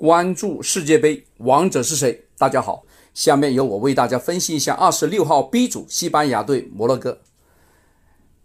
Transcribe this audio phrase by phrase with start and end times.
[0.00, 2.24] 关注世界杯，王者是谁？
[2.38, 7.20] 大家好，下面由我为大家分析一下二十六号 B 组西班牙对摩洛哥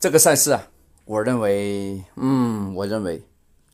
[0.00, 0.68] 这个赛事啊。
[1.04, 3.22] 我认为，嗯，我认为，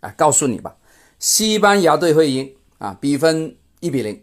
[0.01, 0.77] 啊，告诉你吧，
[1.19, 4.23] 西班牙队会赢啊，比分一比零。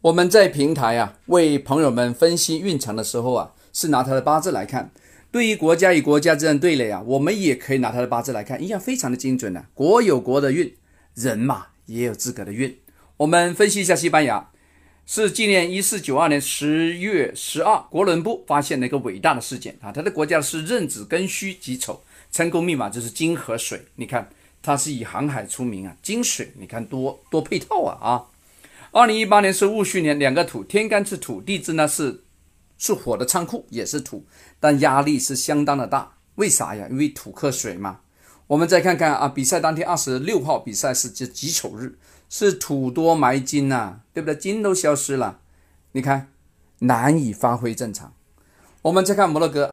[0.00, 4.90] 我们在平台啊为朋友们分析运程的时候啊，是拿他的八字来看。
[5.30, 9.64] 对于国家与国家这样对垒啊，我们也可以拿他的八字来看，一样非常的精准的。
[9.74, 10.74] 国有国的运，
[11.14, 12.78] 人嘛也有自个的运。
[13.16, 14.50] 我们分析一下西班牙，
[15.06, 23.82] 是纪念一四九二年十月十二，国伦布发现了一个伟大的事件啊，他的国家是壬子庚戌己丑，成功密码就是金和水。
[23.96, 24.28] 你看，
[24.62, 28.24] 它是以航海出名啊，金水，你看多多配套啊啊！
[28.90, 32.22] 二零一八年是戊戌年，两个土，天干是土，地支呢是。
[32.78, 34.26] 是火的仓库也是土，
[34.58, 36.14] 但压力是相当的大。
[36.34, 36.88] 为啥呀？
[36.90, 38.00] 因为土克水嘛。
[38.48, 44.36] 我们再看看啊，比赛当天二十六号比赛是这己丑日，是土多埋金呐，对不对？
[44.36, 45.40] 金都消失了，
[45.92, 46.28] 你看
[46.80, 48.14] 难以发挥正常。
[48.82, 49.72] 我们再看摩洛哥，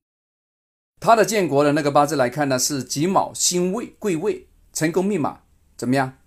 [1.02, 5.39] 他的建国的那个八字来看呢，是己卯辛未贵位，成功密码
[5.76, 6.17] 怎么样？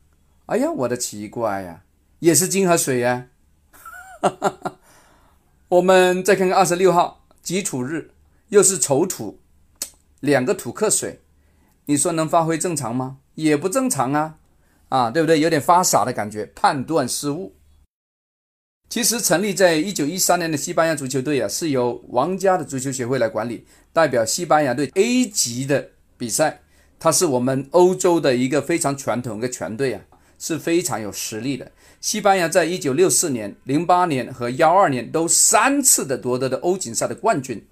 [0.46, 1.84] 哎呀，我的奇怪呀，
[2.18, 3.28] 也是金和水呀。
[4.20, 4.78] 哈哈哈。
[5.68, 8.10] 我们再看看二十六号己土日，
[8.48, 9.38] 又是丑土，
[10.20, 11.21] 两个土克水，
[11.86, 13.19] 你说能发挥正常吗？
[13.34, 14.36] 也不正常啊，
[14.88, 15.41] 啊，对不对？
[15.41, 17.55] 有点发傻的感觉，判断失误。
[18.89, 26.61] 其实成立在一九一三年的西班牙足球队啊，是由王家的足球协会来管理，代表西班牙队 A 级的比赛，
[26.98, 30.02] 它是我们欧洲的一个非常传统的全队啊。
[30.39, 31.70] 是非常有实力的。
[32.00, 37.64] 西班牙在一九六四年、零八年和幺二年都三次的夺得的欧锦赛的冠军。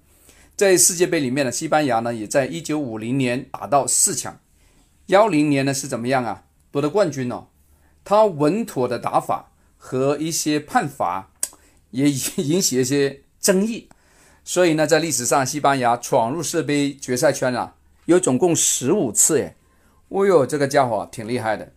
[0.61, 4.39] 在世界杯里面呢，西班牙呢也在一九五零年打到四强，
[5.07, 6.43] 幺零年呢是怎么样啊？
[6.69, 7.47] 夺得冠军哦。
[8.03, 11.31] 他稳妥的打法和一些判罚
[11.89, 13.89] 也引起一些争议，
[14.43, 17.73] 所以呢，在历史上，西班牙闯入世界杯决赛圈啊，
[18.05, 19.55] 有总共十五次哎。
[20.09, 21.71] 哦哟，这个家伙挺厉害的。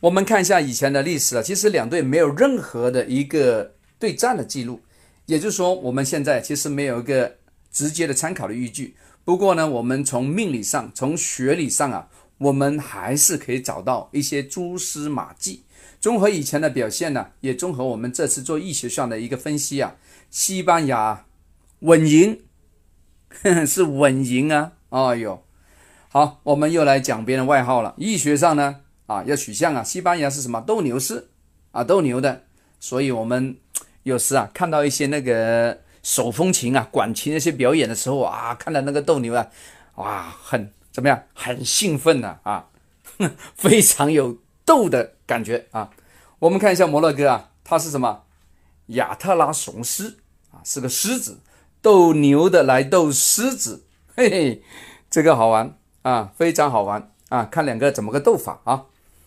[0.00, 4.82] 我们看一下以前的历史啊，其实两队没有任何的一个对战的记录，
[5.24, 7.38] 也就是说，我们现在其实没有一个
[7.74, 8.96] 直接的参考的依据。
[9.24, 12.08] 不过呢，我们从命理上、从学理上啊，
[12.38, 15.64] 我们还是可以找到一些蛛丝马迹。
[16.00, 19.96] 综合以前的表现呢，也综合我们这次做易学上的一个分析啊，
[20.30, 21.24] 西班牙
[21.80, 22.42] 稳赢，
[23.66, 24.72] 是稳赢啊！
[24.90, 25.42] 哎呦，
[26.08, 27.94] 好，我们又来讲别人外号了。
[27.96, 28.82] 易学上呢？
[29.06, 29.82] 啊，要取向啊！
[29.82, 31.28] 西班牙是什么斗牛士
[31.72, 32.44] 啊，斗牛的，
[32.78, 33.56] 所以我们
[34.02, 39.48] 有时啊看到一些那个手风琴啊、管琴那些表演的时候啊，看到那个斗牛啊，
[39.96, 41.20] 哇，很怎么样？
[41.32, 42.68] 很兴奋的啊，
[43.56, 45.90] 非常有斗的感觉啊。
[46.38, 48.22] 我们看一下摩洛哥啊，它是什么？
[48.88, 50.18] 亚特拉雄狮
[50.50, 51.40] 啊，是个狮子，
[51.80, 54.62] 斗牛的来斗狮子， 嘿嘿，
[55.08, 58.84] 这个好玩啊，非常好玩啊，看两个怎么个斗法啊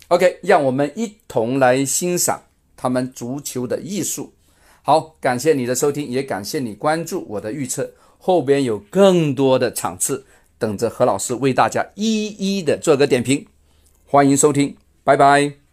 [0.09, 2.43] ？OK，让我们一同来欣赏
[2.75, 4.35] 他们足球的艺术。
[4.87, 7.91] 好，感谢你的收听，也感谢你关注我的预测。
[8.17, 10.25] 后边有更多的场次
[10.57, 13.45] 等着何老师为大家一一的做个点评。
[14.05, 15.66] 欢迎收听，拜拜。